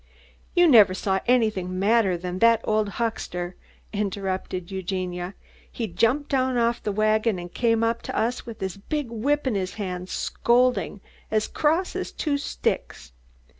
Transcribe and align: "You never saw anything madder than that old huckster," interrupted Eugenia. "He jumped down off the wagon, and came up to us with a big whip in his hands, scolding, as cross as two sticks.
"You 0.55 0.65
never 0.67 0.95
saw 0.95 1.19
anything 1.27 1.77
madder 1.77 2.17
than 2.17 2.39
that 2.39 2.61
old 2.63 2.89
huckster," 2.97 3.55
interrupted 3.93 4.71
Eugenia. 4.71 5.35
"He 5.71 5.85
jumped 5.85 6.27
down 6.31 6.57
off 6.57 6.81
the 6.81 6.91
wagon, 6.91 7.37
and 7.37 7.53
came 7.53 7.83
up 7.83 8.01
to 8.09 8.17
us 8.17 8.43
with 8.43 8.63
a 8.63 8.79
big 8.89 9.11
whip 9.11 9.45
in 9.45 9.53
his 9.53 9.75
hands, 9.75 10.11
scolding, 10.11 11.01
as 11.29 11.47
cross 11.47 11.95
as 11.95 12.11
two 12.11 12.39
sticks. 12.39 13.11